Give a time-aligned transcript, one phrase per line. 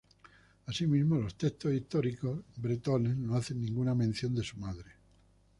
[0.65, 4.93] Asimismo, los textos históricos bretones no hacen ninguna mención de su madre.